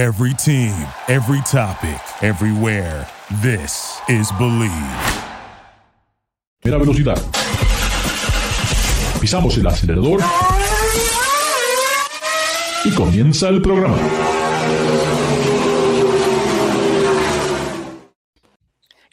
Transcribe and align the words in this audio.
Every 0.00 0.32
team, 0.32 0.72
every 1.08 1.42
topic, 1.42 2.00
everywhere. 2.22 3.06
This 3.42 4.00
is 4.08 4.32
Believe. 4.38 4.72
Primera 6.62 6.82
velocidad. 6.82 7.20
Pisamos 9.20 9.58
el 9.58 9.66
acelerador. 9.66 10.22
Y 12.86 12.90
comienza 12.92 13.50
el 13.50 13.60
programa. 13.60 13.98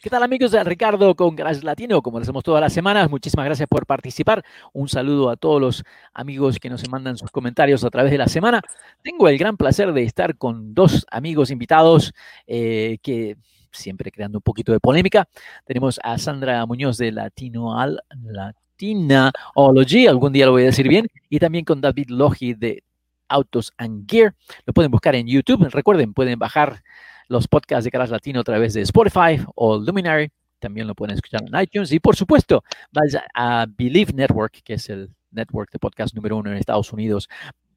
¿Qué 0.08 0.10
tal 0.10 0.22
amigos 0.22 0.52
Ricardo 0.64 1.14
con 1.14 1.36
Garage 1.36 1.62
Latino? 1.62 2.00
Como 2.00 2.16
lo 2.18 2.22
hacemos 2.22 2.42
todas 2.42 2.62
las 2.62 2.72
semanas, 2.72 3.10
muchísimas 3.10 3.44
gracias 3.44 3.68
por 3.68 3.84
participar. 3.84 4.42
Un 4.72 4.88
saludo 4.88 5.28
a 5.28 5.36
todos 5.36 5.60
los 5.60 5.84
amigos 6.14 6.58
que 6.58 6.70
nos 6.70 6.88
mandan 6.88 7.18
sus 7.18 7.30
comentarios 7.30 7.84
a 7.84 7.90
través 7.90 8.10
de 8.10 8.16
la 8.16 8.26
semana. 8.26 8.62
Tengo 9.02 9.28
el 9.28 9.36
gran 9.36 9.58
placer 9.58 9.92
de 9.92 10.04
estar 10.04 10.38
con 10.38 10.72
dos 10.72 11.04
amigos 11.10 11.50
invitados 11.50 12.14
eh, 12.46 12.96
que 13.02 13.36
siempre 13.70 14.10
creando 14.10 14.38
un 14.38 14.42
poquito 14.42 14.72
de 14.72 14.80
polémica. 14.80 15.28
Tenemos 15.66 16.00
a 16.02 16.16
Sandra 16.16 16.64
Muñoz 16.64 16.96
de 16.96 17.12
Latino 17.12 17.78
al 17.78 18.00
Latinaology, 18.22 20.06
algún 20.06 20.32
día 20.32 20.46
lo 20.46 20.52
voy 20.52 20.62
a 20.62 20.66
decir 20.66 20.88
bien, 20.88 21.06
y 21.28 21.38
también 21.38 21.66
con 21.66 21.82
David 21.82 22.08
Logi 22.08 22.54
de 22.54 22.82
Autos 23.28 23.74
and 23.76 24.10
Gear. 24.10 24.34
Lo 24.64 24.72
pueden 24.72 24.90
buscar 24.90 25.14
en 25.16 25.26
YouTube. 25.26 25.68
Recuerden, 25.68 26.14
pueden 26.14 26.38
bajar 26.38 26.82
los 27.28 27.46
podcasts 27.46 27.84
de 27.84 27.90
Caras 27.90 28.10
Latino 28.10 28.40
a 28.40 28.44
través 28.44 28.74
de 28.74 28.82
Spotify 28.82 29.40
o 29.54 29.78
Luminary. 29.78 30.30
También 30.58 30.86
lo 30.86 30.94
pueden 30.94 31.14
escuchar 31.14 31.42
en 31.46 31.60
iTunes. 31.60 31.92
Y 31.92 32.00
por 32.00 32.16
supuesto, 32.16 32.64
vaya 32.90 33.24
a 33.34 33.66
Believe 33.68 34.12
Network, 34.12 34.60
que 34.64 34.74
es 34.74 34.88
el 34.88 35.10
network 35.30 35.70
de 35.70 35.78
podcast 35.78 36.14
número 36.14 36.36
uno 36.36 36.50
en 36.50 36.56
Estados 36.56 36.92
Unidos. 36.92 37.28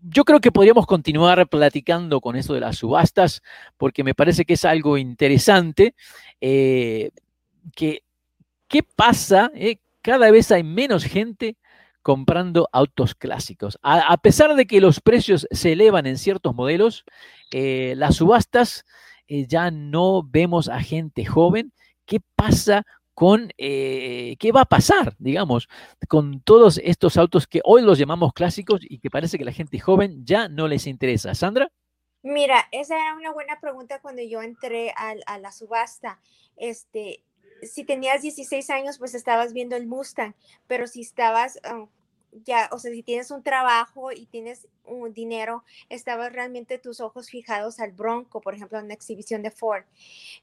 Yo 0.01 0.23
creo 0.23 0.39
que 0.39 0.51
podríamos 0.51 0.87
continuar 0.87 1.47
platicando 1.47 2.21
con 2.21 2.35
esto 2.35 2.53
de 2.53 2.61
las 2.61 2.77
subastas, 2.77 3.43
porque 3.77 4.03
me 4.03 4.15
parece 4.15 4.45
que 4.45 4.53
es 4.53 4.65
algo 4.65 4.97
interesante. 4.97 5.93
Eh, 6.39 7.11
que, 7.75 8.03
¿Qué 8.67 8.81
pasa? 8.83 9.51
Eh? 9.53 9.77
Cada 10.01 10.31
vez 10.31 10.51
hay 10.51 10.63
menos 10.63 11.03
gente 11.03 11.57
comprando 12.01 12.67
autos 12.71 13.13
clásicos. 13.13 13.77
A, 13.83 14.17
pesar 14.17 14.55
de 14.55 14.65
que 14.65 14.81
los 14.81 14.99
precios 15.01 15.47
se 15.51 15.73
elevan 15.73 16.07
en 16.07 16.17
ciertos 16.17 16.55
modelos, 16.55 17.05
eh, 17.51 17.93
las 17.97 18.15
subastas 18.15 18.85
eh, 19.33 19.45
ya 19.47 19.71
no 19.71 20.23
vemos 20.23 20.67
a 20.67 20.81
gente 20.81 21.23
joven. 21.23 21.71
¿Qué 22.05 22.19
pasa 22.35 22.83
con, 23.13 23.53
eh, 23.57 24.35
qué 24.39 24.51
va 24.51 24.63
a 24.63 24.65
pasar, 24.65 25.15
digamos, 25.19 25.69
con 26.09 26.41
todos 26.41 26.81
estos 26.83 27.15
autos 27.15 27.47
que 27.47 27.61
hoy 27.63 27.81
los 27.81 27.97
llamamos 27.97 28.33
clásicos 28.33 28.81
y 28.83 28.99
que 28.99 29.09
parece 29.09 29.37
que 29.37 29.45
la 29.45 29.53
gente 29.53 29.79
joven 29.79 30.25
ya 30.25 30.49
no 30.49 30.67
les 30.67 30.85
interesa? 30.85 31.33
Sandra. 31.33 31.71
Mira, 32.23 32.67
esa 32.73 32.95
era 32.95 33.15
una 33.15 33.31
buena 33.31 33.57
pregunta 33.61 34.01
cuando 34.01 34.21
yo 34.21 34.41
entré 34.41 34.93
a, 34.97 35.37
la 35.37 35.51
subasta. 35.53 36.19
Este, 36.57 37.23
si 37.61 37.85
tenías 37.85 38.23
16 38.23 38.69
años, 38.69 38.97
pues 38.97 39.15
estabas 39.15 39.53
viendo 39.53 39.77
el 39.77 39.87
Mustang, 39.87 40.35
pero 40.67 40.87
si 40.87 40.99
estabas 40.99 41.57
um, 41.71 41.87
ya, 42.31 42.69
o 42.71 42.79
sea, 42.79 42.91
si 42.91 43.03
tienes 43.03 43.31
un 43.31 43.43
trabajo 43.43 44.11
y 44.11 44.25
tienes 44.25 44.67
un 44.85 45.13
dinero, 45.13 45.63
estabas 45.89 46.31
realmente 46.31 46.77
tus 46.77 46.99
ojos 47.01 47.29
fijados 47.29 47.79
al 47.79 47.91
Bronco, 47.91 48.41
por 48.41 48.55
ejemplo, 48.55 48.79
en 48.79 48.85
una 48.85 48.93
exhibición 48.93 49.41
de 49.41 49.51
Ford. 49.51 49.83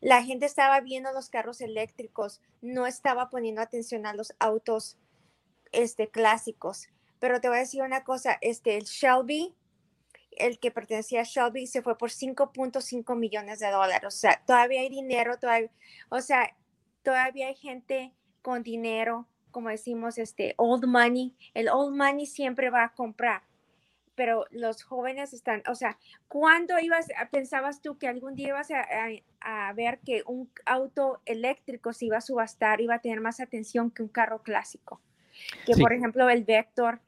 La 0.00 0.22
gente 0.22 0.46
estaba 0.46 0.80
viendo 0.80 1.12
los 1.12 1.30
carros 1.30 1.60
eléctricos, 1.60 2.40
no 2.60 2.86
estaba 2.86 3.30
poniendo 3.30 3.60
atención 3.60 4.06
a 4.06 4.14
los 4.14 4.34
autos 4.38 4.96
este, 5.72 6.08
clásicos. 6.08 6.88
Pero 7.18 7.40
te 7.40 7.48
voy 7.48 7.58
a 7.58 7.60
decir 7.60 7.82
una 7.82 8.04
cosa, 8.04 8.38
este, 8.40 8.76
el 8.76 8.84
Shelby, 8.84 9.54
el 10.32 10.58
que 10.58 10.70
pertenecía 10.70 11.22
a 11.22 11.24
Shelby, 11.24 11.66
se 11.66 11.82
fue 11.82 11.98
por 11.98 12.10
5.5 12.10 13.16
millones 13.16 13.58
de 13.58 13.70
dólares. 13.70 14.06
O 14.06 14.10
sea, 14.10 14.42
todavía 14.46 14.82
hay 14.82 14.88
dinero, 14.88 15.38
todavía, 15.38 15.70
o 16.10 16.20
sea, 16.20 16.56
todavía 17.02 17.48
hay 17.48 17.56
gente 17.56 18.12
con 18.42 18.62
dinero 18.62 19.26
como 19.50 19.68
decimos, 19.68 20.18
este 20.18 20.54
old 20.56 20.86
money, 20.86 21.34
el 21.54 21.68
old 21.68 21.96
money 21.96 22.26
siempre 22.26 22.70
va 22.70 22.84
a 22.84 22.94
comprar, 22.94 23.42
pero 24.14 24.46
los 24.50 24.82
jóvenes 24.82 25.32
están, 25.32 25.62
o 25.68 25.74
sea, 25.74 25.96
¿cuándo 26.26 26.78
ibas, 26.80 27.06
pensabas 27.30 27.80
tú 27.80 27.98
que 27.98 28.08
algún 28.08 28.34
día 28.34 28.48
ibas 28.48 28.68
a, 28.70 29.72
ver 29.74 30.00
que 30.00 30.22
un 30.26 30.50
auto 30.66 31.20
eléctrico 31.24 31.92
se 31.92 32.06
iba 32.06 32.16
a 32.16 32.20
subastar, 32.20 32.80
iba 32.80 32.96
a 32.96 33.00
tener 33.00 33.20
más 33.20 33.38
atención 33.40 33.90
que 33.90 34.02
un 34.02 34.08
carro 34.08 34.42
clásico? 34.42 35.00
Que 35.64 35.76
por 35.76 35.92
ejemplo 35.92 36.28
el 36.28 36.42
Vector, 36.42 37.00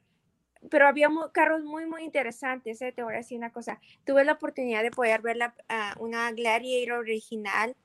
pero 0.69 0.87
había 0.87 1.09
carros 1.33 1.63
muy, 1.63 1.85
muy 1.85 2.03
interesantes, 2.03 2.81
¿eh? 2.81 2.93
te 2.93 3.03
voy 3.03 3.15
a 3.15 3.17
decir 3.17 3.37
una 3.37 3.51
cosa, 3.51 3.79
tuve 4.05 4.23
la 4.23 4.33
oportunidad 4.33 4.83
de 4.83 4.91
poder 4.91 5.21
ver 5.21 5.35
la, 5.35 5.53
ah, 5.67 5.95
una 5.99 6.31
Gladiator 6.31 6.99
original 6.99 7.75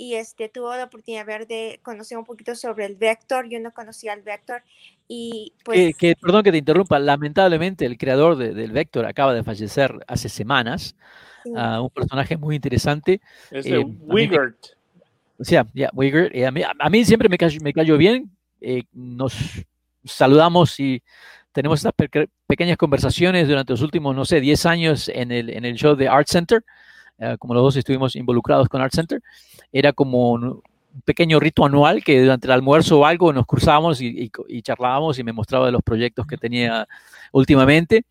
y 0.00 0.14
este, 0.14 0.48
tuvo 0.48 0.74
la 0.76 0.84
oportunidad 0.84 1.26
de, 1.26 1.26
ver 1.26 1.46
de 1.48 1.80
conocer 1.82 2.16
un 2.16 2.24
poquito 2.24 2.54
sobre 2.54 2.86
el 2.86 2.94
Vector. 2.94 3.48
Yo 3.48 3.58
no 3.58 3.72
conocía 3.72 4.12
el 4.14 4.22
Vector. 4.22 4.62
Y 5.08 5.52
pues. 5.64 5.96
Que, 5.96 6.14
perdón 6.14 6.44
que 6.44 6.52
te 6.52 6.58
interrumpa, 6.58 7.00
lamentablemente 7.00 7.84
el 7.84 7.98
creador 7.98 8.36
del 8.36 8.70
Vector 8.70 9.04
acaba 9.04 9.34
de 9.34 9.42
fallecer 9.42 9.98
hace 10.06 10.28
semanas. 10.28 10.94
Ah, 11.56 11.80
un 11.80 11.90
personaje 11.90 12.36
muy 12.36 12.54
interesante. 12.54 13.20
Es 13.50 13.64
de 13.64 13.80
eh, 13.80 13.84
Wigert. 13.84 14.56
O 15.36 15.44
sea, 15.44 15.66
ya, 15.74 15.90
Wigert. 15.92 16.32
Eh, 16.32 16.46
a, 16.46 16.90
mí, 16.90 17.04
siempre 17.04 17.28
me 17.28 17.36
cayó, 17.36 17.60
me 17.60 17.72
cayó 17.72 17.96
bien. 17.96 18.30
Eh, 18.60 18.84
nos 18.92 19.36
saludamos 20.04 20.78
y 20.78 21.02
tenemos 21.50 21.84
estas 21.84 21.94
pequeñas 22.46 22.76
conversaciones 22.76 23.48
durante 23.48 23.72
los 23.72 23.82
últimos, 23.82 24.14
no 24.14 24.24
sé, 24.24 24.40
10 24.40 24.66
años 24.66 25.08
en 25.08 25.32
el, 25.32 25.50
en 25.50 25.64
el 25.64 25.74
show 25.74 25.96
de 25.96 26.06
Art 26.06 26.28
Center. 26.28 26.64
Eh, 27.18 27.36
como 27.38 27.54
los 27.54 27.62
dos 27.62 27.76
estuvimos 27.76 28.14
involucrados 28.16 28.68
con 28.68 28.80
Art 28.80 28.94
Center, 28.94 29.20
era 29.72 29.92
como 29.92 30.32
un 30.32 30.62
pequeño 31.04 31.40
rito 31.40 31.64
anual 31.64 32.02
que 32.02 32.20
durante 32.20 32.46
el 32.46 32.52
almuerzo 32.52 33.00
o 33.00 33.04
algo 33.04 33.32
nos 33.32 33.46
cruzábamos 33.46 34.00
y, 34.00 34.30
charlábamos 34.62 35.18
y 35.18 35.24
me 35.24 35.32
mostraba 35.32 35.66
de 35.66 35.72
los 35.72 35.82
proyectos 35.82 36.26
que 36.26 36.36
tenía 36.36 36.86
últimamente. 37.32 38.04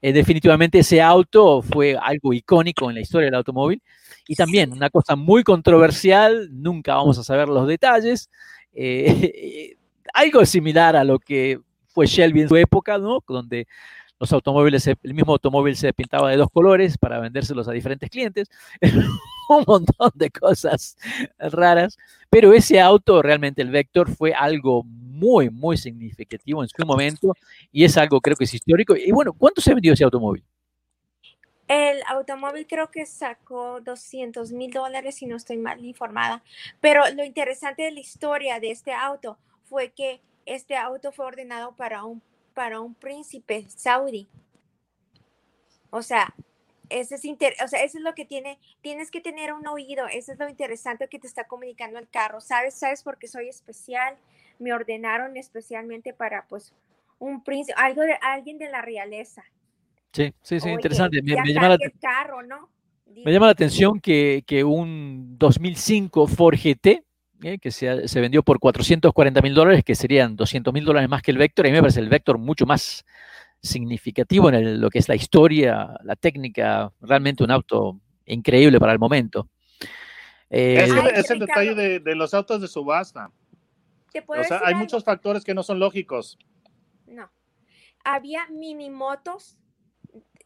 Eh, 0.00 0.12
definitivamente 0.12 0.78
ese 0.78 1.00
auto 1.00 1.62
fue 1.62 1.96
algo 1.96 2.32
icónico 2.32 2.90
en 2.90 2.96
la 2.96 3.00
historia 3.00 3.26
del 3.26 3.34
automóvil 3.36 3.82
y 4.28 4.34
también 4.34 4.72
una 4.72 4.90
cosa 4.90 5.16
muy 5.16 5.42
controversial, 5.42 6.48
nunca 6.50 6.94
vamos 6.94 7.18
a 7.18 7.24
saber 7.24 7.48
los 7.48 7.66
detalles, 7.66 8.30
eh, 8.72 9.76
algo 10.14 10.44
similar 10.46 10.96
a 10.96 11.04
lo 11.04 11.18
que 11.18 11.60
fue 11.88 12.06
Shelby 12.06 12.42
en 12.42 12.48
su 12.48 12.56
época, 12.56 12.98
¿no? 12.98 13.22
Donde 13.26 13.66
los 14.18 14.32
automóviles, 14.32 14.86
el 14.86 15.14
mismo 15.14 15.32
automóvil 15.32 15.76
se 15.76 15.92
pintaba 15.92 16.30
de 16.30 16.36
dos 16.36 16.48
colores 16.50 16.96
para 16.98 17.18
vendérselos 17.18 17.68
a 17.68 17.72
diferentes 17.72 18.08
clientes, 18.10 18.48
un 19.48 19.64
montón 19.66 20.10
de 20.14 20.30
cosas 20.30 20.96
raras, 21.38 21.96
pero 22.30 22.52
ese 22.52 22.80
auto, 22.80 23.22
realmente 23.22 23.62
el 23.62 23.70
Vector, 23.70 24.14
fue 24.14 24.32
algo 24.32 24.84
muy, 24.84 25.50
muy 25.50 25.76
significativo 25.76 26.62
en 26.62 26.68
su 26.68 26.84
momento 26.86 27.34
y 27.70 27.84
es 27.84 27.96
algo 27.96 28.20
creo 28.20 28.36
que 28.36 28.44
es 28.44 28.54
histórico. 28.54 28.96
Y 28.96 29.12
bueno, 29.12 29.32
¿cuánto 29.32 29.60
se 29.60 29.72
vendió 29.72 29.92
ese 29.92 30.04
automóvil? 30.04 30.44
El 31.66 32.02
automóvil 32.08 32.66
creo 32.66 32.90
que 32.90 33.06
sacó 33.06 33.80
200 33.80 34.52
mil 34.52 34.70
dólares, 34.70 35.16
si 35.16 35.26
no 35.26 35.36
estoy 35.36 35.56
mal 35.56 35.82
informada. 35.84 36.42
Pero 36.80 37.02
lo 37.14 37.24
interesante 37.24 37.84
de 37.84 37.92
la 37.92 38.00
historia 38.00 38.60
de 38.60 38.70
este 38.70 38.92
auto 38.92 39.38
fue 39.64 39.90
que 39.90 40.20
este 40.44 40.76
auto 40.76 41.10
fue 41.10 41.24
ordenado 41.24 41.74
para 41.74 42.04
un 42.04 42.20
para 42.54 42.80
un 42.80 42.94
príncipe 42.94 43.66
saudí. 43.68 44.28
O 45.90 46.02
sea, 46.02 46.34
eso 46.90 47.14
es, 47.14 47.24
o 47.24 47.68
sea, 47.68 47.82
eso 47.82 47.98
es 47.98 48.04
lo 48.04 48.14
que 48.14 48.24
tiene, 48.24 48.58
tienes 48.80 49.10
que 49.10 49.20
tener 49.20 49.52
un 49.52 49.66
oído, 49.66 50.06
eso 50.06 50.32
es 50.32 50.38
lo 50.38 50.48
interesante 50.48 51.08
que 51.08 51.18
te 51.18 51.26
está 51.26 51.44
comunicando 51.44 51.98
el 51.98 52.08
carro, 52.08 52.40
¿sabes? 52.40 52.74
¿Sabes 52.74 53.02
por 53.02 53.18
qué 53.18 53.28
soy 53.28 53.48
especial? 53.48 54.16
Me 54.58 54.72
ordenaron 54.72 55.36
especialmente 55.36 56.12
para, 56.12 56.46
pues, 56.48 56.72
un 57.18 57.42
príncipe, 57.42 57.78
algo 57.80 58.02
de, 58.02 58.14
alguien 58.22 58.58
de 58.58 58.70
la 58.70 58.82
realeza. 58.82 59.44
Sí, 60.12 60.32
sí, 60.42 60.60
sí, 60.60 60.68
interesante. 60.68 61.20
Me, 61.22 61.34
llama 61.52 61.70
la, 61.70 61.78
carro, 62.00 62.42
¿no? 62.42 62.68
me, 63.06 63.32
llama 63.32 63.46
la, 63.46 63.52
atención 63.52 64.00
que, 64.00 64.44
que 64.46 64.62
un 64.62 65.36
2005 65.38 66.26
Ford 66.28 66.56
GT 66.56 67.02
¿eh? 67.44 67.58
que 67.58 67.70
se, 67.70 68.08
se, 68.08 68.20
vendió 68.20 68.42
por 68.42 68.58
440 68.58 69.42
mil 69.42 69.54
dólares, 69.54 69.84
que 69.84 69.94
serían 69.94 70.36
200 70.36 70.72
mil 70.72 70.84
dólares 70.84 71.08
más 71.08 71.22
que 71.22 71.30
el 71.30 71.38
Vector. 71.38 71.66
A 71.66 71.68
mí 71.68 71.74
me 71.74 71.80
parece 71.80 72.00
el 72.00 72.08
Vector 72.08 72.38
mucho 72.38 72.66
más 72.66 73.04
significativo 73.62 74.50
en 74.50 74.80
lo 74.80 74.90
que 74.90 74.98
es 74.98 75.08
la 75.08 75.14
historia, 75.14 75.94
la 76.02 76.16
técnica, 76.16 76.92
realmente 77.00 77.44
un 77.44 77.50
auto 77.50 78.00
increíble 78.26 78.78
para 78.78 78.92
el 78.92 78.98
momento. 78.98 79.48
Eh, 80.50 80.84
es, 81.16 81.30
el, 81.30 81.40
detalle 81.40 81.74
de, 81.74 82.14
los 82.14 82.34
autos 82.34 82.60
de 82.60 82.68
subasta. 82.68 83.30
O 84.26 84.44
sea, 84.44 84.60
hay 84.64 84.74
muchos 84.74 85.02
factores 85.02 85.44
que 85.44 85.54
no 85.54 85.62
son 85.62 85.80
lógicos. 85.80 86.38
No. 87.06 87.30
Había 88.04 88.46
minimotos, 88.48 89.58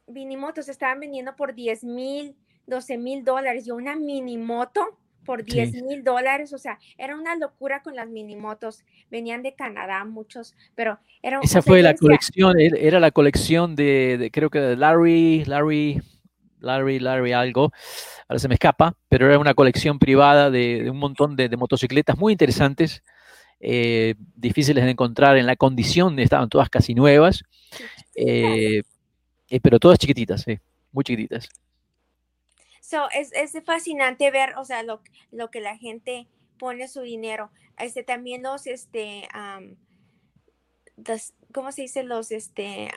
minimotos 0.07 0.69
estaban 0.69 1.01
vendiendo 1.01 1.37
por 1.37 1.55
10 1.55 1.85
mil, 1.85 2.37
12 2.67 2.97
mil 2.97 3.25
dólares. 3.25 3.67
Y 3.67 3.73
una 3.73 3.97
minimoto 3.97 4.99
por 5.25 5.45
10 5.45 5.83
mil 5.83 6.05
dólares, 6.05 6.53
o 6.53 6.59
sea, 6.59 6.79
era 6.97 7.15
una 7.15 7.37
locura 7.37 7.83
con 7.83 7.95
las 7.95 8.09
minimotos, 8.09 8.85
venían 9.11 9.43
de 9.43 9.55
Canadá 9.55 10.05
muchos, 10.05 10.55
pero 10.75 10.99
era... 11.23 11.41
Esa 11.43 11.61
fue 11.61 11.83
la 11.83 11.95
colección, 11.95 12.59
era 12.59 12.99
la 12.99 13.11
colección 13.11 13.77
de, 13.77 14.31
creo 14.33 14.49
que 14.49 14.59
de 14.59 14.77
Larry, 14.77 15.45
Larry, 15.45 16.01
Larry, 16.61 16.99
Larry 16.99 17.33
algo, 17.33 17.73
ahora 18.27 18.39
se 18.39 18.49
me 18.49 18.55
escapa, 18.55 18.97
pero 19.09 19.27
era 19.27 19.39
una 19.39 19.55
colección 19.55 19.99
privada 19.99 20.51
de, 20.51 20.89
un 20.91 20.99
montón 20.99 21.37
de, 21.37 21.55
motocicletas 21.57 22.17
muy 22.17 22.33
interesantes, 22.33 23.03
eh, 23.61 24.15
difíciles 24.35 24.85
de 24.85 24.91
encontrar 24.91 25.37
en 25.37 25.47
la 25.47 25.57
condición, 25.57 26.19
estaban 26.19 26.49
todas 26.49 26.71
casi 26.71 26.95
nuevas, 26.95 27.45
eh, 28.15 28.83
eh, 29.51 29.61
pero 29.61 29.79
todas 29.79 29.99
chiquititas, 29.99 30.47
muy 30.93 31.05
chiquititas. 31.05 31.49
Es, 33.13 33.33
es, 33.33 33.53
fascinante 33.65 34.31
ver, 34.31 34.55
o 34.57 34.65
sea, 34.65 34.83
lo, 34.83 35.03
lo, 35.31 35.51
que 35.51 35.61
la 35.61 35.77
gente 35.77 36.27
pone 36.59 36.89
su 36.89 37.03
dinero. 37.03 37.51
Este, 37.79 38.03
también 38.03 38.43
los, 38.43 38.67
este, 38.67 39.29
¿cómo 41.53 41.73
se 41.73 41.83
dice? 41.83 42.03
Los, 42.03 42.31
este, 42.31 42.91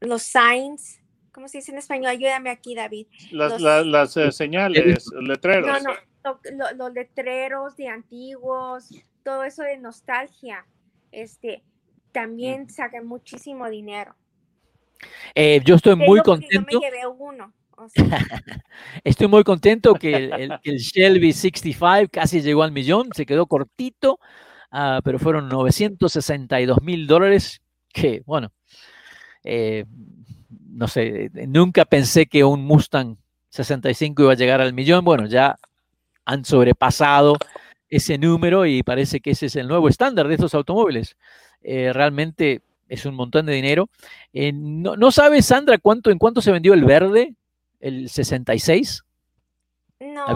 los 0.00 0.22
signs, 0.22 1.00
¿cómo 1.32 1.48
se 1.48 1.58
dice 1.58 1.72
en 1.72 1.78
español? 1.78 2.06
Ayúdame 2.06 2.50
aquí, 2.50 2.74
David. 2.74 3.06
Las, 3.30 4.16
eh, 4.16 4.32
señales, 4.32 5.06
letreros. 5.20 5.82
No, 5.82 6.38
no, 6.54 6.72
los 6.76 6.92
letreros 6.92 7.76
de 7.76 7.88
antiguos, 7.88 8.90
todo 9.24 9.44
eso 9.44 9.62
de 9.62 9.76
nostalgia, 9.78 10.66
este, 11.10 11.62
también 12.12 12.70
sacan 12.70 13.06
muchísimo 13.06 13.68
dinero. 13.68 14.14
Eh, 15.34 15.60
yo 15.64 15.74
estoy 15.74 15.96
muy 15.96 16.20
contento. 16.20 16.80
estoy 19.04 19.28
muy 19.28 19.44
contento 19.44 19.94
que 19.94 20.14
el, 20.14 20.58
el, 20.62 20.78
Shelby 20.78 21.32
65 21.32 22.08
casi 22.10 22.40
llegó 22.40 22.62
al 22.62 22.72
millón, 22.72 23.08
se 23.14 23.26
quedó 23.26 23.46
cortito, 23.46 24.18
ah, 24.70 25.00
pero 25.04 25.18
fueron 25.18 25.48
962 25.48 26.82
mil 26.82 27.06
dólares, 27.06 27.60
que 27.92 28.22
bueno, 28.26 28.52
eh, 29.44 29.84
no 30.70 30.88
sé, 30.88 31.30
nunca 31.48 31.84
pensé 31.84 32.26
que 32.26 32.44
un 32.44 32.64
Mustang 32.64 33.16
65 33.50 34.22
iba 34.22 34.32
a 34.32 34.36
llegar 34.36 34.60
al 34.60 34.72
millón. 34.72 35.04
Bueno, 35.04 35.26
ya 35.26 35.58
han 36.24 36.44
sobrepasado 36.44 37.36
ese 37.88 38.16
número 38.16 38.64
y 38.64 38.82
parece 38.82 39.20
que 39.20 39.32
ese 39.32 39.46
es 39.46 39.56
el 39.56 39.68
nuevo 39.68 39.88
estándar 39.88 40.28
de 40.28 40.34
estos 40.34 40.54
automóviles. 40.54 41.16
Eh, 41.62 41.92
realmente 41.92 42.62
es 42.88 43.04
un 43.04 43.14
montón 43.14 43.46
de 43.46 43.52
dinero. 43.52 43.90
Eh, 44.32 44.52
no, 44.52 44.96
¿No 44.96 45.10
sabes, 45.10 45.46
Sandra, 45.46 45.78
cuánto, 45.78 46.10
en 46.10 46.18
cuánto 46.18 46.40
se 46.40 46.52
vendió 46.52 46.72
el 46.72 46.84
verde, 46.84 47.34
el 47.82 48.08
66? 48.08 49.04
No, 50.02 50.26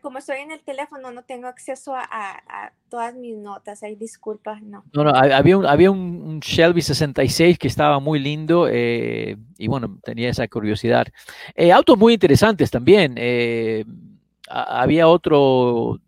como 0.00 0.18
estoy 0.18 0.38
en 0.38 0.52
el 0.52 0.60
teléfono 0.60 1.10
no 1.10 1.22
tengo 1.22 1.48
acceso 1.48 1.94
a, 1.94 2.72
todas 2.88 3.14
mis 3.14 3.36
notas, 3.36 3.82
hay 3.82 3.94
disculpas, 3.94 4.62
no. 4.62 4.84
No, 4.92 5.04
no, 5.04 5.10
había 5.10 5.58
un, 5.58 5.66
había 5.66 5.90
un 5.90 6.40
Shelby 6.40 6.80
66 6.80 7.58
que 7.58 7.68
estaba 7.68 8.00
muy 8.00 8.18
lindo 8.18 8.66
eh, 8.70 9.36
y 9.58 9.66
bueno, 9.68 9.98
tenía 10.02 10.30
esa 10.30 10.48
curiosidad. 10.48 11.06
Eh, 11.54 11.72
autos 11.72 11.98
muy 11.98 12.14
interesantes 12.14 12.70
también. 12.70 13.14
Eh, 13.18 13.84
había 14.48 15.08
otro, 15.08 16.00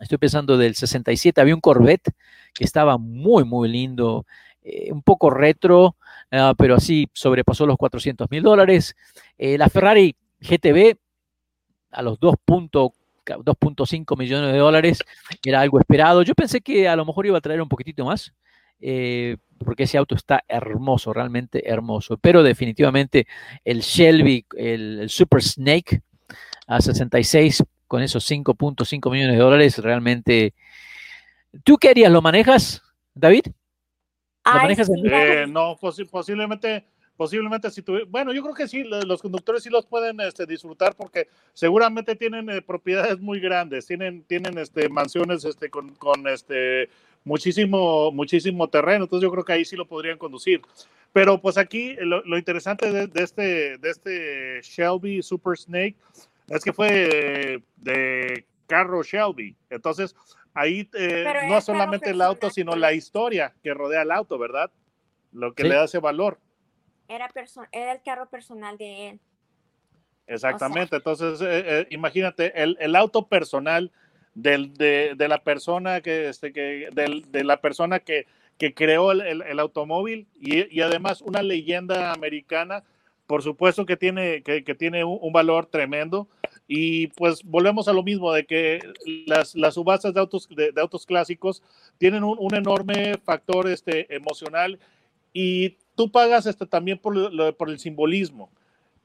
estoy 0.00 0.18
pensando 0.18 0.56
del 0.56 0.74
67, 0.74 1.40
había 1.40 1.54
un 1.54 1.60
Corvette 1.60 2.10
que 2.54 2.64
estaba 2.64 2.98
muy, 2.98 3.44
muy 3.44 3.68
lindo, 3.68 4.26
un 4.90 5.02
poco 5.02 5.30
retro, 5.30 5.96
ah, 6.32 6.54
pero 6.56 6.76
así 6.76 7.08
sobrepasó 7.12 7.66
los 7.66 7.76
400 7.76 8.30
mil 8.30 8.42
dólares. 8.42 8.94
la 9.38 9.68
Ferrari 9.68 10.16
GTB 10.40 10.96
a 11.90 12.02
los 12.02 12.18
2.5 12.20 14.18
millones 14.18 14.52
de 14.52 14.58
dólares 14.58 15.02
era 15.44 15.60
algo 15.60 15.80
esperado. 15.80 16.22
Yo 16.22 16.34
pensé 16.34 16.60
que 16.60 16.88
a 16.88 16.96
lo 16.96 17.04
mejor 17.04 17.26
iba 17.26 17.38
a 17.38 17.40
traer 17.40 17.62
un 17.62 17.68
poquitito 17.68 18.04
más, 18.04 18.32
eh, 18.80 19.36
porque 19.58 19.84
ese 19.84 19.98
auto 19.98 20.14
está 20.14 20.44
hermoso, 20.46 21.12
realmente 21.12 21.68
hermoso. 21.70 22.18
Pero 22.18 22.42
definitivamente 22.42 23.26
el 23.64 23.80
Shelby, 23.80 24.46
el, 24.56 25.08
Super 25.08 25.42
Snake 25.42 26.02
a 26.66 26.80
66 26.80 27.64
con 27.86 28.02
esos 28.02 28.28
5.5 28.30 29.10
millones 29.10 29.36
de 29.36 29.42
dólares, 29.42 29.78
realmente... 29.78 30.54
¿Tú 31.64 31.78
qué 31.78 31.88
harías? 31.90 32.12
¿Lo 32.12 32.20
manejas, 32.20 32.82
David? 33.14 33.46
¿Lo 34.46 34.60
manejas 34.62 34.88
eh, 35.04 35.46
no, 35.48 35.76
posiblemente 36.10 36.84
posiblemente 37.16 37.70
si 37.70 37.82
tuviera, 37.82 38.06
bueno, 38.08 38.32
yo 38.32 38.42
creo 38.42 38.54
que 38.54 38.68
sí, 38.68 38.84
los 38.84 39.22
conductores 39.22 39.62
sí 39.62 39.70
los 39.70 39.86
pueden 39.86 40.20
este, 40.20 40.46
disfrutar 40.46 40.94
porque 40.94 41.28
seguramente 41.54 42.14
tienen 42.14 42.50
eh, 42.50 42.62
propiedades 42.62 43.18
muy 43.20 43.40
grandes, 43.40 43.86
tienen, 43.86 44.22
tienen 44.24 44.58
este, 44.58 44.88
mansiones 44.88 45.44
este, 45.44 45.70
con, 45.70 45.94
con 45.94 46.28
este, 46.28 46.90
muchísimo, 47.24 48.12
muchísimo 48.12 48.68
terreno, 48.68 49.04
entonces 49.04 49.22
yo 49.22 49.32
creo 49.32 49.44
que 49.44 49.52
ahí 49.54 49.64
sí 49.64 49.76
lo 49.76 49.86
podrían 49.86 50.18
conducir. 50.18 50.60
Pero 51.12 51.40
pues 51.40 51.56
aquí 51.56 51.96
lo, 52.00 52.36
interesante 52.36 52.92
de, 52.92 53.22
este, 53.22 53.78
de 53.78 53.90
este 53.90 54.60
Shelby 54.62 55.22
Super 55.22 55.56
Snake 55.56 55.96
es 56.48 56.62
que 56.62 56.74
fue 56.74 57.62
de, 57.76 58.44
carro 58.66 59.02
Shelby, 59.02 59.56
entonces 59.70 60.14
ahí 60.56 60.88
eh, 60.94 61.24
no 61.48 61.60
solamente 61.60 62.10
el 62.10 62.20
auto, 62.20 62.50
sino 62.50 62.74
la 62.74 62.92
historia 62.92 63.54
que 63.62 63.72
rodea 63.74 64.02
el 64.02 64.10
auto, 64.10 64.38
¿verdad? 64.38 64.70
Lo 65.32 65.54
que 65.54 65.64
le 65.64 65.74
da 65.74 65.84
ese 65.84 65.98
valor 65.98 66.38
era, 67.08 67.30
era 67.72 67.92
el 67.92 68.02
carro 68.02 68.28
personal 68.28 68.76
de 68.78 69.08
él. 69.08 69.20
Exactamente, 70.26 70.96
entonces 70.96 71.40
eh, 71.40 71.46
eh, 71.80 71.86
imagínate, 71.90 72.60
el, 72.60 72.76
el, 72.80 72.96
auto 72.96 73.28
personal 73.28 73.92
del, 74.34 74.74
de, 74.74 75.14
de, 75.16 75.28
la 75.28 75.38
persona 75.44 76.00
que, 76.00 76.28
este, 76.28 76.52
que 76.52 76.88
del, 76.92 77.30
de 77.30 77.44
la 77.44 77.60
persona 77.60 78.00
que, 78.00 78.26
que 78.58 78.74
creó 78.74 79.12
el, 79.12 79.20
el, 79.42 79.60
automóvil 79.60 80.26
y, 80.40 80.76
y, 80.76 80.80
además 80.80 81.22
una 81.22 81.42
leyenda 81.42 82.12
americana, 82.12 82.82
por 83.28 83.44
supuesto 83.44 83.86
que 83.86 83.96
tiene, 83.96 84.42
que, 84.42 84.64
que 84.64 84.74
tiene 84.74 85.04
un, 85.04 85.32
valor 85.32 85.66
tremendo 85.66 86.28
y 86.68 87.08
pues 87.08 87.42
volvemos 87.44 87.88
a 87.88 87.92
lo 87.92 88.02
mismo 88.02 88.32
de 88.32 88.44
que 88.44 88.80
las, 89.26 89.54
las 89.54 89.74
subastas 89.74 90.12
de 90.12 90.20
autos, 90.20 90.48
de, 90.48 90.72
de 90.72 90.80
autos 90.80 91.06
clásicos 91.06 91.62
tienen 91.98 92.24
un, 92.24 92.36
un, 92.38 92.54
enorme 92.54 93.16
factor 93.24 93.68
este, 93.68 94.12
emocional 94.14 94.78
y 95.32 95.76
tú 95.94 96.10
pagas 96.10 96.46
este, 96.46 96.66
también 96.66 96.98
por, 96.98 97.56
por 97.56 97.70
el 97.70 97.78
simbolismo. 97.78 98.50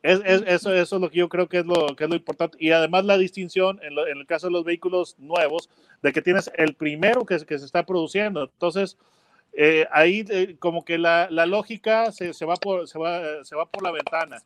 Es, 0.04 0.20
eso, 0.26 0.74
eso 0.74 0.96
es 0.96 1.02
lo 1.02 1.10
que 1.12 1.20
yo 1.20 1.30
creo 1.30 1.48
que 1.48 1.60
es 1.60 1.66
lo, 1.66 1.96
que 1.96 2.06
es 2.06 2.10
lo 2.10 2.16
importante. 2.16 2.58
Y 2.60 2.72
además 2.72 3.06
la 3.06 3.18
distinción 3.18 3.80
en, 3.84 3.98
el 3.98 4.26
caso 4.26 4.48
de 4.48 4.54
los 4.54 4.64
vehículos 4.64 5.16
nuevos, 5.20 5.70
de 6.02 6.12
que 6.12 6.22
tienes 6.22 6.52
el 6.56 6.74
primero 6.74 7.26
que, 7.26 7.38
que 7.46 7.60
se 7.60 7.66
está 7.66 7.86
produciendo. 7.86 8.44
Entonces, 8.44 8.98
eh, 9.54 9.86
ahí 9.92 10.26
eh, 10.30 10.56
como 10.58 10.84
que 10.86 10.98
la, 10.98 11.28
la 11.30 11.46
lógica 11.46 12.12
se, 12.12 12.34
se, 12.34 12.46
va 12.46 12.56
por, 12.56 12.88
se, 12.88 12.98
va, 12.98 13.44
se 13.44 13.56
va 13.56 13.66
por 13.66 13.84
la 13.84 13.92
ventana, 13.92 14.42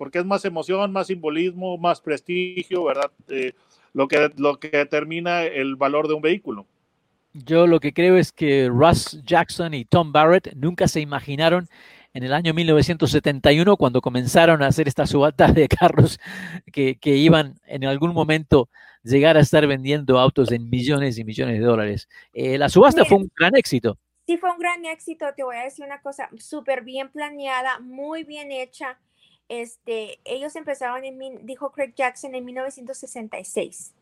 porque 0.00 0.18
es 0.18 0.24
más 0.24 0.46
emoción, 0.46 0.92
más 0.92 1.08
simbolismo, 1.08 1.76
más 1.76 2.00
prestigio, 2.00 2.84
¿verdad? 2.84 3.10
Eh, 3.28 3.52
lo, 3.92 4.08
que, 4.08 4.30
lo 4.38 4.58
que 4.58 4.70
determina 4.70 5.42
el 5.42 5.76
valor 5.76 6.08
de 6.08 6.14
un 6.14 6.22
vehículo. 6.22 6.64
Yo 7.34 7.66
lo 7.66 7.80
que 7.80 7.92
creo 7.92 8.16
es 8.16 8.32
que 8.32 8.70
Russ 8.72 9.22
Jackson 9.26 9.74
y 9.74 9.84
Tom 9.84 10.10
Barrett 10.10 10.54
nunca 10.54 10.88
se 10.88 11.02
imaginaron 11.02 11.68
en 12.14 12.22
el 12.22 12.32
año 12.32 12.54
1971, 12.54 13.76
cuando 13.76 14.00
comenzaron 14.00 14.62
a 14.62 14.68
hacer 14.68 14.88
estas 14.88 15.10
subatas 15.10 15.54
de 15.54 15.68
carros 15.68 16.18
que, 16.72 16.96
iban 17.02 17.60
en 17.66 17.84
algún 17.84 18.14
momento 18.14 18.70
llegar 19.02 19.36
a 19.36 19.40
estar 19.40 19.66
vendiendo 19.66 20.18
autos 20.18 20.50
en 20.50 20.70
millones 20.70 21.18
y 21.18 21.24
millones 21.24 21.58
de 21.58 21.66
dólares. 21.66 22.08
Eh, 22.32 22.56
la 22.56 22.70
subasta 22.70 23.04
fue 23.04 23.18
un 23.18 23.30
gran 23.36 23.54
éxito. 23.54 23.98
Sí, 24.26 24.38
fue 24.38 24.50
un 24.50 24.58
gran 24.58 24.82
éxito. 24.86 25.26
Te 25.36 25.42
voy 25.42 25.56
a 25.56 25.64
decir 25.64 25.84
una 25.84 26.00
cosa, 26.00 26.30
súper 26.38 26.84
bien 26.84 27.10
planeada, 27.10 27.80
muy 27.80 28.24
bien 28.24 28.50
hecha. 28.50 28.98
Este, 29.50 30.20
ellos 30.24 30.54
empezaron, 30.54 31.04
en, 31.04 31.44
dijo 31.44 31.72
Craig 31.72 31.92
Jackson, 31.96 32.36
en 32.36 32.44
1966. 32.44 33.92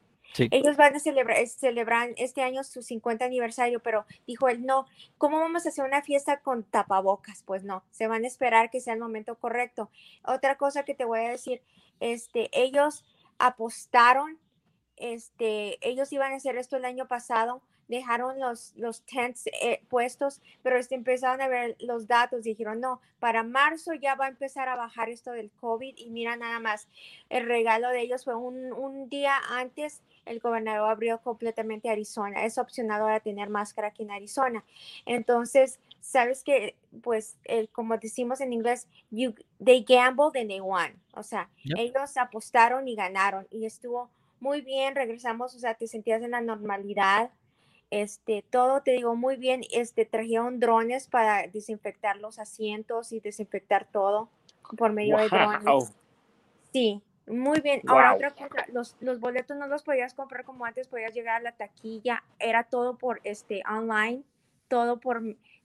Ellos 0.51 0.77
van 0.77 0.95
a 0.95 1.01
celebrar, 1.01 1.47
celebrar 1.47 2.11
este 2.19 2.43
año 2.43 2.63
su 2.63 2.83
50 2.83 3.25
aniversario, 3.25 3.81
pero 3.81 4.05
dijo 4.27 4.51
él, 4.51 4.67
no, 4.67 4.85
¿cómo 5.17 5.41
vamos 5.41 5.65
a 5.65 5.71
hacer 5.71 5.87
una 5.87 6.03
fiesta 6.03 6.41
con 6.41 6.65
tapabocas? 6.65 7.43
Pues 7.45 7.65
no, 7.65 7.83
se 7.91 8.09
van 8.09 8.25
a 8.25 8.27
esperar 8.27 8.69
que 8.69 8.83
sea 8.83 8.93
el 8.93 9.01
momento 9.01 9.37
correcto. 9.37 9.91
Otra 10.23 10.59
cosa 10.59 10.85
que 10.85 10.95
te 10.95 11.07
voy 11.07 11.21
a 11.21 11.31
decir, 11.31 11.63
este, 11.99 12.51
ellos 12.53 13.07
apostaron, 13.39 14.39
este, 14.97 15.79
ellos 15.81 16.13
iban 16.13 16.35
a 16.35 16.37
hacer 16.37 16.59
esto 16.59 16.77
el 16.77 16.85
año 16.85 17.09
pasado, 17.09 17.63
dejaron 17.89 18.39
los, 18.39 18.73
los 18.77 19.03
tents 19.03 19.47
eh, 19.47 19.81
puestos, 19.89 20.41
pero 20.63 20.79
este, 20.79 20.95
empezaron 20.95 21.41
a 21.41 21.49
ver 21.49 21.77
los 21.81 22.07
datos, 22.07 22.45
dijeron, 22.45 22.81
no, 22.81 23.01
para 23.19 23.43
marzo 23.43 23.95
ya 23.95 24.15
va 24.15 24.27
a 24.27 24.29
empezar 24.29 24.69
a 24.69 24.77
bajar 24.77 25.09
esto 25.09 25.33
del 25.33 25.51
COVID 25.51 25.95
y 25.97 26.11
mira 26.11 26.37
nada 26.37 26.61
más, 26.61 26.89
el 27.31 27.47
regalo 27.47 27.89
de 27.89 28.03
ellos 28.03 28.25
fue 28.25 28.35
un, 28.35 28.73
un 28.73 29.09
día 29.09 29.37
antes 29.51 30.03
el 30.29 30.41
gobernador 30.41 30.91
abrió 30.91 31.21
completamente 31.23 31.91
Arizona. 31.91 32.45
Es 32.45 32.59
opcionado 32.59 33.09
a 33.09 33.21
tener 33.21 33.49
máscara 33.49 33.89
aquí 33.89 34.03
en 34.03 34.11
Arizona. 34.11 34.65
Entonces, 35.07 35.81
sabes 36.01 36.45
que, 36.45 36.77
pues, 37.03 37.37
como 37.73 37.97
decimos 37.97 38.41
en 38.41 38.53
inglés, 38.53 38.87
you, 39.11 39.35
they 39.63 39.85
gambled 39.87 40.37
and 40.37 40.49
they 40.49 40.61
won. 40.61 40.93
O 41.15 41.23
sea, 41.23 41.49
ellos 41.77 42.17
apostaron 42.17 42.89
y 42.89 42.95
ganaron 42.95 43.47
y 43.51 43.67
estuvo 43.67 44.11
muy 44.41 44.61
bien. 44.61 44.95
Regresamos, 44.95 45.55
o 45.55 45.59
sea, 45.59 45.75
te 45.75 45.87
sentías 45.87 46.23
en 46.23 46.33
la 46.33 46.41
normalidad. 46.41 47.31
Este, 47.91 48.45
todo 48.51 48.83
te 48.83 48.93
digo 48.93 49.17
muy 49.17 49.37
bien. 49.37 49.63
Este, 49.73 50.05
trajeron 50.05 50.61
drones 50.61 51.09
para 51.09 51.47
desinfectar 51.47 52.17
los 52.17 52.39
asientos 52.39 53.13
y 53.13 53.21
desinfectar 53.21 53.87
todo 53.91 54.29
por 54.77 54.93
medio 54.93 55.17
de 55.17 55.29
drones. 55.29 55.93
Sí, 56.73 57.03
muy 57.27 57.61
bien. 57.61 57.83
Ahora 57.87 58.15
otra 58.15 58.31
cosa, 58.31 58.67
los, 58.73 58.97
los 59.01 59.21
boletos 59.21 59.57
no 59.57 59.67
los 59.67 59.83
podías 59.83 60.15
comprar 60.15 60.45
como 60.45 60.65
antes, 60.65 60.89
podías 60.89 61.15
llegar 61.15 61.37
a 61.37 61.43
la 61.43 61.53
taquilla, 61.53 62.23
era 62.39 62.65
todo 62.65 62.97
por 62.97 63.21
este 63.25 63.63
online, 63.71 64.23
todo 64.69 65.01
por 65.01 65.23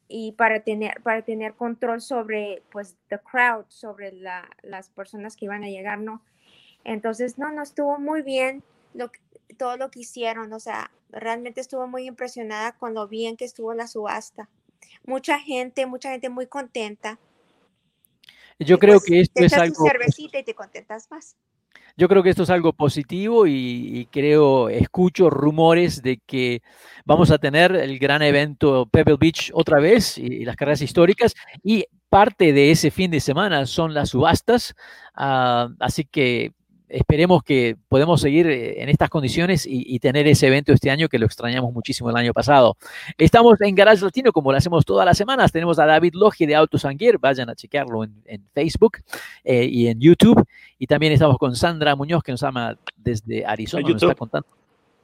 y 0.07 0.33
para 0.33 0.59
tener 0.61 1.01
para 1.01 1.21
tener 1.23 1.53
control 1.55 2.01
sobre 2.01 2.61
pues 2.71 2.97
the 3.07 3.19
crowd, 3.19 3.65
sobre 3.69 4.11
la, 4.11 4.49
las 4.61 4.89
personas 4.89 5.35
que 5.35 5.45
iban 5.45 5.63
a 5.63 5.69
llegar, 5.69 5.99
¿no? 5.99 6.21
Entonces, 6.83 7.37
no, 7.37 7.51
no 7.51 7.63
estuvo 7.63 7.97
muy 7.97 8.21
bien 8.21 8.63
lo, 8.93 9.12
todo 9.57 9.77
lo 9.77 9.89
que 9.91 10.01
hicieron, 10.01 10.53
o 10.53 10.59
sea, 10.59 10.91
realmente 11.09 11.62
estuvo 11.62 11.88
muy 11.88 12.07
impresionada 12.07 12.73
con 12.73 12.93
lo 12.93 13.07
bien 13.07 13.38
que 13.38 13.45
estuvo 13.45 13.73
la 13.73 13.88
subasta. 13.88 14.50
Mucha 15.05 15.39
gente, 15.39 15.85
mucha 15.85 16.12
gente 16.12 16.29
muy 16.29 16.47
contenta. 16.47 17.19
Yo 18.59 18.77
creo 18.79 19.00
pues, 19.00 19.05
que 19.05 19.19
esto 19.21 19.43
es 19.43 19.53
algo 19.53 19.85
cervecita 19.88 20.39
y 20.39 20.43
te 20.43 20.53
contentas 20.53 21.09
más. 21.09 21.35
Yo 21.95 22.07
creo 22.07 22.23
que 22.23 22.31
esto 22.31 22.43
es 22.43 22.50
algo 22.50 22.73
positivo 22.73 23.45
y, 23.45 24.07
creo, 24.12 24.67
escucho 24.69 25.29
rumores 25.29 26.01
de 26.01 26.19
que 26.25 26.63
vamos 27.05 27.29
a 27.29 27.38
tener 27.38 27.75
el 27.75 28.00
gran 28.00 28.23
evento 28.23 28.88
Pebble 28.88 29.17
Beach 29.19 29.51
otra 29.53 29.79
vez 29.79 30.17
y, 30.17 30.43
las 30.43 30.55
carreras 30.55 30.81
históricas 30.81 31.35
y 31.63 31.85
parte 32.09 32.51
de 32.51 32.71
ese 32.71 32.89
fin 32.89 33.12
de 33.12 33.19
semana 33.19 33.67
son 33.67 33.93
las 33.93 34.09
subastas. 34.09 34.75
Ah, 35.13 35.69
así 35.79 36.03
que 36.05 36.53
esperemos 36.93 37.43
que 37.43 37.75
podamos 37.89 38.21
seguir 38.21 38.47
eh, 38.47 38.81
en 38.81 38.89
estas 38.89 39.09
condiciones 39.09 39.65
y, 39.67 40.00
tener 40.00 40.27
ese 40.27 40.47
evento 40.47 40.73
este 40.73 40.91
año 40.91 41.07
que 41.07 41.17
lo 41.17 41.25
extrañamos 41.25 41.73
muchísimo 41.73 42.09
el 42.09 42.17
año 42.17 42.33
pasado. 42.33 42.77
Estamos 43.17 43.59
en 43.62 43.73
Garage 43.73 44.03
Latino 44.03 44.31
como 44.31 44.51
lo 44.51 44.57
hacemos 44.57 44.85
todas 44.85 45.05
las 45.05 45.17
semanas. 45.17 45.51
Tenemos 45.51 45.79
a 45.79 45.85
David 45.85 46.13
Logi 46.13 46.45
de 46.45 46.55
Autos 46.55 46.85
Gear. 46.97 47.17
Vayan 47.19 47.50
a 47.50 47.55
chequearlo 47.55 48.03
en, 48.03 48.47
Facebook 48.53 48.97
eh, 49.43 49.65
y 49.65 49.88
en 49.88 50.00
YouTube. 50.00 50.43
Y 50.77 50.88
también 50.88 51.13
estamos 51.13 51.38
con 51.38 51.55
Sandra 51.55 51.95
Muñoz 51.95 52.21
que 52.21 52.31
nos 52.31 52.43
ama 52.43 52.77
desde 52.95 53.45
Arizona. 53.45 53.88
Nos 53.88 54.03
está 54.03 54.15
contando 54.15 54.47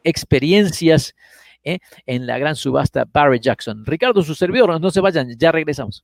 experiencias 0.03 1.15
eh, 1.63 1.79
en 2.05 2.27
la 2.27 2.37
gran 2.37 2.55
subasta 2.55 3.05
Barry 3.11 3.39
Jackson. 3.39 3.85
Ricardo, 3.85 4.21
su 4.21 4.35
servidor, 4.35 4.79
no 4.79 4.91
se 4.91 5.01
vayan, 5.01 5.29
ya 5.37 5.51
regresamos. 5.51 6.03